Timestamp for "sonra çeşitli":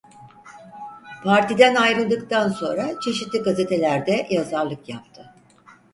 2.49-3.39